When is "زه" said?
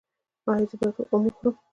0.69-0.75